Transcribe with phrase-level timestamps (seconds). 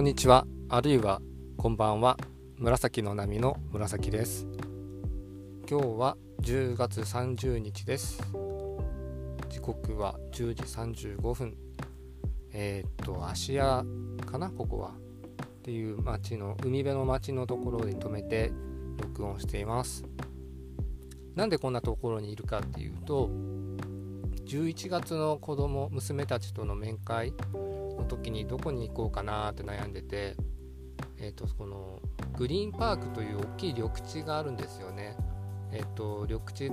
[0.00, 0.46] こんにちは。
[0.70, 1.20] あるいは
[1.58, 2.16] こんばんは。
[2.56, 4.48] 紫の波の紫です。
[5.68, 8.18] 今日は10月30日です。
[9.50, 11.54] 時刻は10時35分。
[12.54, 13.84] えー、っと芦屋
[14.24, 14.48] かな？
[14.48, 14.92] ここは。
[15.42, 18.50] っていう町の海辺の町のところに止めて
[18.96, 20.06] 録音しています。
[21.34, 23.28] なんでこんなところにいるかっていうと
[24.46, 27.34] 11月の子供娘たちとの面会
[28.00, 30.36] の時にどこに行こうかなって悩んでて、
[31.18, 32.00] えーと、この
[32.36, 35.16] グリーンパークという大きい緑地があるんですよね。
[35.72, 36.70] えーと、緑地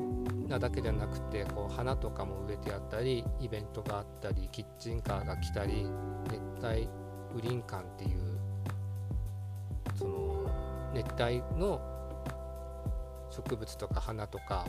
[0.50, 5.86] なだけじゃなくてこう花とかも植えてあったりイベントがあったりキッチンカーが来たり
[6.32, 6.90] 熱帯
[7.36, 8.40] グリーン館っていう
[9.96, 10.50] その
[10.96, 11.80] 熱帯の
[13.30, 14.66] 植物とか花とか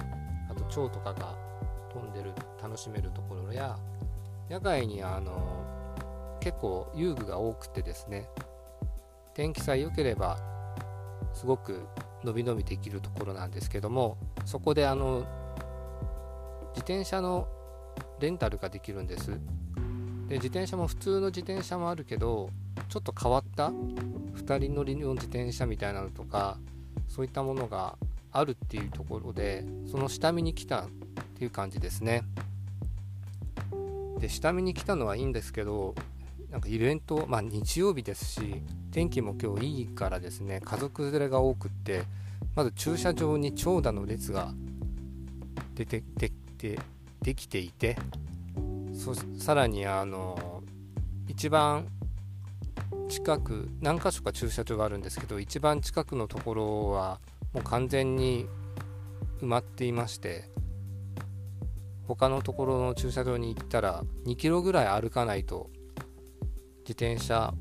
[0.51, 1.35] あと蝶とかが
[1.91, 2.33] 飛んでる
[2.63, 3.79] 楽しめるところや
[4.51, 5.78] 野外にあの
[6.49, 8.27] 結構遊具が多くてですね
[9.35, 10.39] 天気さえ良ければ
[11.35, 11.87] すごく
[12.25, 15.27] 伸び伸びできるところなんですけどもそこであの
[16.71, 17.47] 自転車の
[18.19, 19.31] レンタルができるんです。
[20.29, 22.49] で自転車も普通の自転車もあるけど
[22.89, 26.59] ちょっと変わった2人乗りの自転車みたいなのとか
[27.09, 27.99] そういったものが
[28.33, 30.89] あるっていうところでその下見に来たっ
[31.37, 32.23] ていう感じですね。
[34.19, 35.95] で下見に来たのはいいんですけど
[36.51, 42.03] なんかイベント、まあ、日曜日ですし天気も今日いいからですね家族連れが多くって
[42.55, 44.53] まず駐車場に長蛇の列が
[45.75, 46.79] 出てでで
[47.23, 47.97] できていて
[48.93, 50.63] そさらにあの
[51.29, 51.87] 一番
[53.09, 57.21] 近く何箇所か駐車場があるんですけど一番近くのところは
[57.53, 58.47] もう完全に
[59.41, 60.51] 埋まっていまして
[62.07, 65.71] 他のところの駐車場に行ったら2キロぐらい歩かないと
[66.89, 67.53] 自転車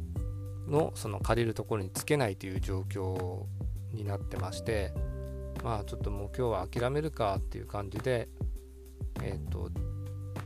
[0.70, 3.44] のその借りるところにつけないという状況
[3.92, 4.94] になってまして
[5.66, 8.30] まあちょっともう今日は諦めるかっていう感じで
[9.22, 9.70] えっ、ー、と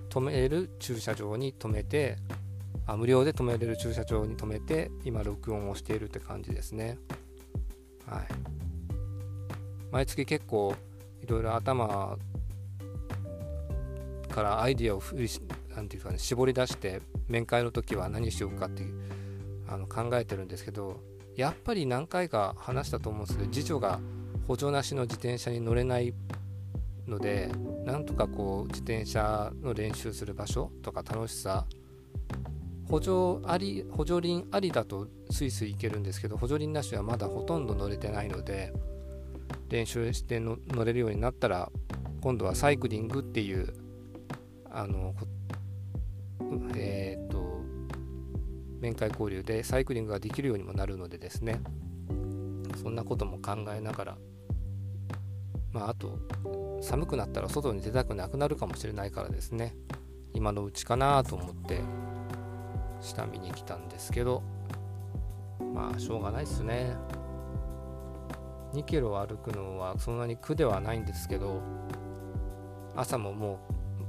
[0.09, 2.17] 止める駐車場に止めて
[2.87, 6.97] あ無料で止めれる駐車場に止めて今録音をしているって感じですね。
[8.07, 8.27] はい。
[9.91, 10.73] 毎月結構
[11.21, 12.17] いろいろ頭
[14.29, 15.29] からアイディアを振り
[15.75, 18.93] 何て言うかね絞り出して面会の時は何しようかっていう
[19.67, 20.99] あの考えてるんですけど
[21.35, 23.99] やっぱり何回か話したと思うんですけど次女が
[24.47, 26.13] 補助なしの自転車に乗れない
[27.07, 27.51] ので
[27.85, 31.65] なんとかこう自転車の練習する場所とか楽しさ
[32.89, 38.73] 補助あり補助輪ありだとスイスイ行けるんですけど補助輪なしはまだほとんど乗れてないので
[39.69, 41.71] 練習して乗れるようになったら
[42.19, 43.73] 今度はサイクリングっていう
[44.69, 45.15] あの
[46.75, 47.61] えっ、ー、と
[48.79, 51.61] 面会交流でサイクリングができるようにもなるのでですね。
[52.81, 54.17] そんなことも考えながら
[55.71, 56.17] まああと
[56.81, 59.75] 寒くなったら外に出たくなくなるかもしれないからですね。
[60.33, 61.81] 今のうちかなと思って
[63.01, 64.41] 下見に来たんですけど
[65.73, 66.95] まあしょうがないっすね。
[68.73, 71.61] 2キロ歩くのはそんなに苦ではないんですけど
[72.95, 73.59] 朝もも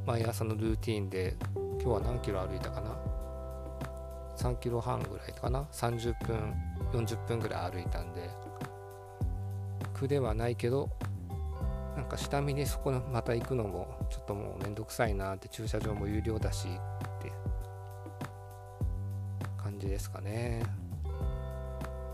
[0.04, 1.36] う毎朝のルーティンで
[1.82, 2.96] 今日は何キロ歩いたかな
[4.36, 6.54] ？3キロ半ぐらいかな？30分
[6.92, 8.30] 40分ぐらい歩いたんで
[9.92, 10.90] 苦ではないけど
[11.96, 17.32] なんか下見にそこまた行くのもちょっともうめんどくさいなって駐車場も有料だしって
[19.60, 20.62] 感じですかね。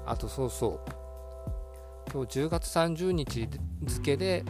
[0.06, 0.91] あとそうそう。
[2.11, 3.47] 今日10月30日
[3.85, 4.43] 付で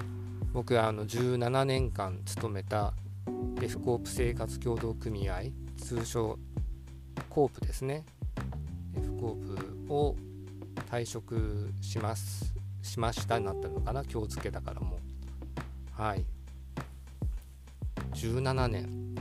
[0.52, 2.94] 僕はあの17年間勤めた
[3.60, 5.42] F コープ生活協同組合
[5.76, 6.38] 通称
[7.28, 8.04] コープですね。
[8.96, 10.16] F コープを
[10.90, 12.54] 退職します。
[12.82, 14.02] しましたになったのかな？
[14.04, 16.02] 今日付けだからもう。
[16.02, 16.24] はい。
[18.14, 19.14] 17年。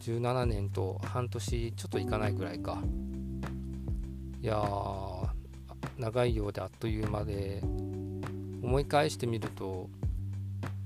[0.00, 2.82] 17年と半年ちょっといかないぐらいか。
[4.42, 4.62] いや
[5.98, 7.62] 長いようであっという間で。
[8.62, 9.90] 思い返してみると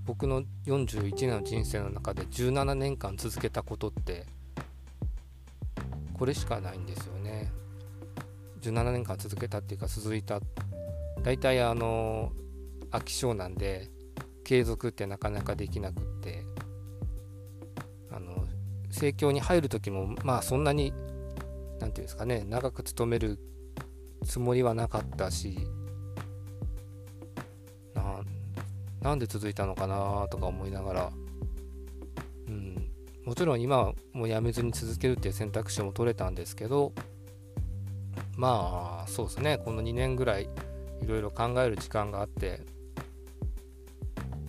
[0.09, 4.25] 僕の41年の人生の中で17年間続けたことって
[6.15, 7.53] これしかないんですよね。
[8.63, 10.41] 17年間続けたっていうか続いた。
[11.23, 12.33] 大体あの
[12.91, 13.91] 飽き性なんで
[14.45, 16.43] 継続ってなかなかできなくって。
[18.11, 18.47] あの
[18.91, 23.39] 盛況に入る時もまあそんなに何て言うんですかね長く勤める
[24.25, 25.69] つもりはなかったし
[29.09, 31.13] なんで続いたのかなとか思いながら、
[32.47, 32.91] うん、
[33.25, 36.93] もちろん今はもうやめずに続けるっていう選択肢も取れたんですけど
[38.37, 39.59] まあそうですね。
[39.65, 40.51] この2年ぐらい
[41.03, 42.61] いろいろ考える時間があって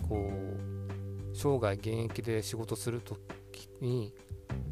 [0.06, 3.18] こう生涯現役で仕事する時
[3.80, 4.12] に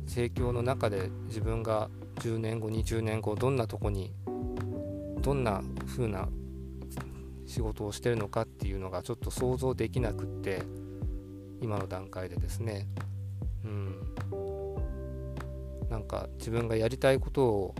[0.06, 4.12] 盛況の中で自分が10年後20年後どんなとこに
[5.22, 6.28] どんな風な
[7.46, 10.62] 仕事をしてるのかっていうのがちょっと想像できなくって
[11.60, 12.88] 今の段階でですね。
[13.64, 14.14] うん。
[15.88, 17.74] なんか自分がやりたいことを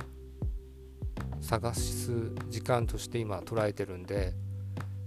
[1.41, 4.35] 探す時間として今捉えてるんで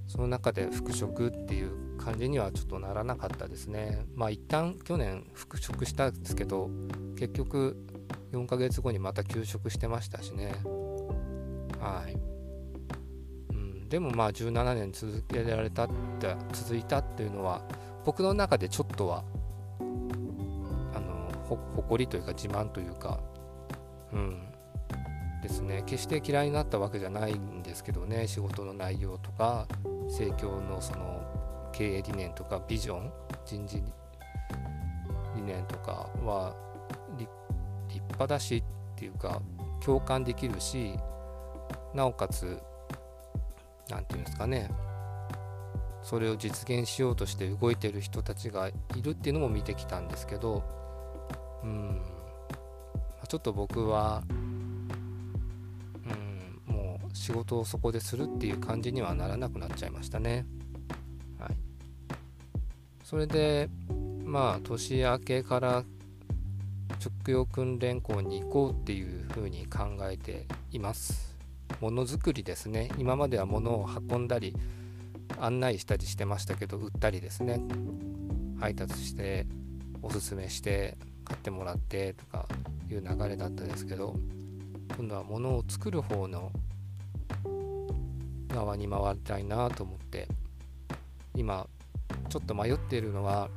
[0.07, 4.05] その中で復職っていう感じにはちょっとならなかったですね。
[4.13, 6.69] まあ一旦去年復職したんですけど
[7.17, 7.77] 結局
[8.33, 10.53] 4ヶ月後にまた休職してましたしね。
[11.79, 12.30] はい、
[13.91, 17.61] でもまあ17年続けられたって続いたっていうのは
[18.05, 19.25] 僕の中でちょっとは
[20.95, 21.29] あの
[21.75, 23.19] 誇りというか自慢というか
[24.13, 24.47] うん。
[25.41, 25.83] ですね。
[25.85, 28.27] 決して嫌いになったわけじゃないんですけどね。
[28.27, 29.67] 仕事の内容とか
[30.07, 31.21] 盛況のその
[31.73, 33.11] 経営理念とかビジョン
[33.45, 33.83] 人事
[35.35, 36.55] 理念とかは
[37.17, 37.29] 立
[38.03, 38.63] 派だしっ
[38.95, 39.41] ていうか
[39.83, 40.95] 共感できるし
[41.93, 42.61] なおかつ
[43.91, 44.71] 何て言うんですかね
[46.01, 48.73] それを実現しようとして動いてる人たちがい
[49.03, 50.63] るっていうのも見てきたんですけど
[51.63, 52.01] うん
[53.27, 54.87] ちょっと僕はうん
[56.65, 60.45] もう仕事をそこでするっていう感じにはならなくなっちゃいましたね。
[61.39, 61.55] はい、
[63.05, 63.69] それで
[64.25, 65.85] まあ年明けから
[66.99, 71.30] 直用訓練校に行こうっていうふうに考えています。
[71.81, 72.89] ものづくりですね。
[72.99, 74.55] 今までは物を運んだり
[75.39, 77.59] 案内したりしてましたけど売ったりですね。
[78.59, 79.47] 配達して
[80.03, 80.95] おすすめして
[81.25, 82.47] 買ってもらってとか
[82.89, 84.15] いう流れだったですけど
[84.95, 86.51] 今度は物を作る方の
[88.49, 90.27] 側に回りたいなと思って
[91.35, 91.65] 今
[92.29, 93.49] ちょっと迷っているのは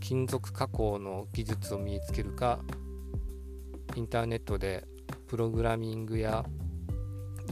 [0.00, 2.60] 金属加工の技術を身につけるか
[3.96, 4.86] インターネットで
[5.30, 6.44] プログラミングや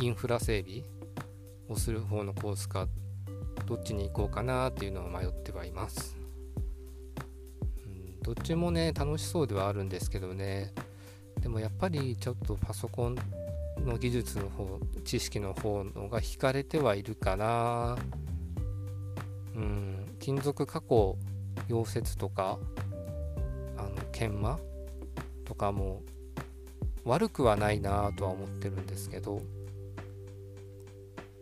[0.01, 0.83] インフラ整備
[1.69, 2.89] をする方のコースか
[3.67, 6.17] どっちに行こうかなっていうのを迷ってはいます、
[7.87, 10.75] うん、どっちもね楽しそうではあるんですけどね。
[11.41, 13.17] でもやっぱりちょっとパソコン
[13.85, 17.97] の技術の方知識の方のが引かれてはいるかな。
[19.55, 21.17] うん金属加工
[21.69, 22.59] 溶接とか
[23.77, 24.59] あの研磨
[25.45, 26.03] とかも
[27.05, 29.43] 悪くはないなとは思ってるんですけど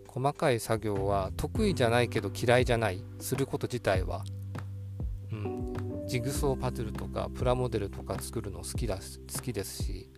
[0.06, 4.25] 細かい作業は得意じゃないけど嫌いじゃないすること自体は、
[5.31, 10.11] うん、ジグソーパズルとかプラモデルとか作るの好きだ好きですし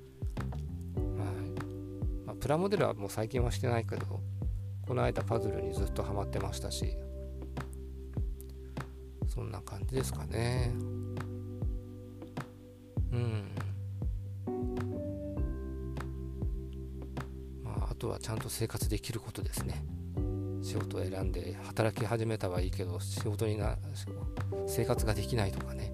[0.96, 2.26] はい。
[2.26, 4.20] まあプラモデルはもう最近はしてないけど
[4.86, 6.96] この間パズルにずっとハマってましたし
[9.26, 10.72] そんな感じですかね。
[13.12, 13.57] うん。
[18.08, 19.84] はちゃんと生活できることですね。
[20.62, 23.76] 仕事を選んで働き始めたはいいけど仕事にな
[24.66, 25.92] 生活ができないとかね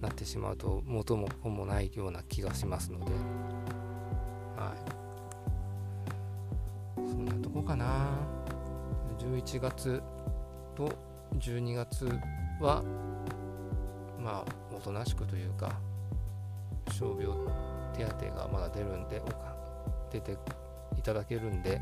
[0.00, 3.06] なってしまうと元も子もないような気がしますので。
[4.56, 4.78] はい。
[7.08, 8.08] そんなとこかな。
[9.18, 10.02] 11月
[10.76, 10.90] と
[11.38, 12.06] 12月
[12.60, 12.82] は
[14.20, 15.72] まあおとなしくというか
[16.86, 17.26] 傷病
[17.94, 19.22] 手当がまだ出るんで
[20.10, 20.36] 出て
[21.08, 21.80] ただけるんで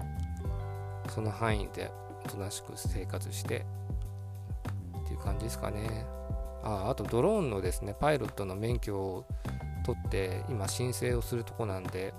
[1.08, 1.90] その範囲で
[2.24, 3.66] おとなしく生活して
[5.04, 6.06] っていう感じですかね。
[6.62, 9.26] ああとドローンのですねパイロットの免許を
[9.84, 12.12] 取って今申請をするとこなんで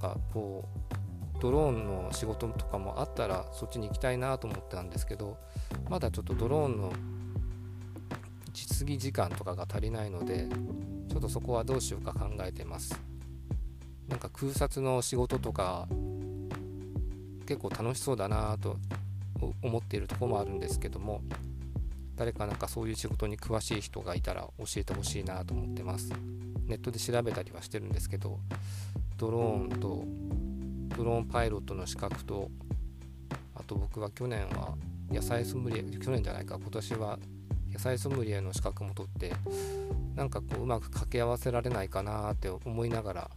[0.00, 0.68] とかこ
[1.36, 5.38] うドローンの仕事とかもあったらそっちに行きたいなと思ったんですけど
[5.88, 6.92] まだちょっとドローンの
[8.52, 10.46] 実技時間とかが足りないので
[11.08, 13.11] ちょっとそこはどうしようか考えてます。
[14.08, 15.86] なんか空撮の仕事とか
[17.46, 18.76] 結構楽しそうだなと
[19.62, 21.22] 思っているとこもあるんですけども
[22.16, 26.10] 誰かなんかそういう仕事に詳しい人がいたら教えてほしいなと思ってます。
[26.66, 28.38] ネットで調べたりはしてるんですけど
[29.18, 30.04] ドローンと
[30.96, 32.50] ドローンパイロットの資格と
[33.54, 34.74] あと僕は去年は
[35.10, 37.18] 野菜ソムリエ去年じゃないか今年は
[37.72, 39.32] 野菜ソムリエの資格も取って
[40.14, 43.30] なんかこううまく掛け合わせられないかなって思いながら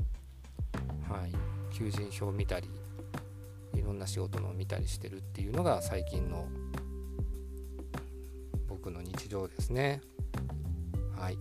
[1.09, 1.31] はい。
[1.71, 2.69] 求人票見たり
[3.73, 6.47] いろんな仕事のを見たりしてるっていうのが最近の
[8.67, 10.01] 僕の日常ですね。
[11.17, 11.37] はい。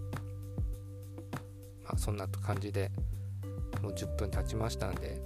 [1.85, 2.91] まあそんな感じで
[3.83, 5.21] もう10分経ちましたんで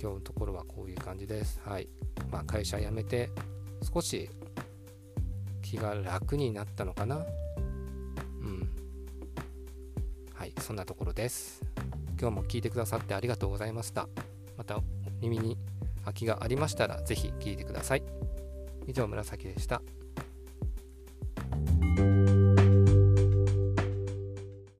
[0.00, 1.60] 今日のところはこういう感じです。
[1.64, 1.88] はい。
[2.30, 3.30] まあ会社辞めて
[3.92, 4.30] 少し
[5.62, 7.16] 気が楽になったのかな。
[7.16, 8.68] うん。
[10.34, 10.52] はい。
[10.60, 11.67] そんなところです。
[12.20, 14.08] 今日も聞いてくださってありがとうございました。
[14.56, 14.80] また
[15.20, 15.56] 耳に
[16.02, 18.02] 空きがありましたら是非聞いてください。
[18.86, 19.82] 以上紫でした。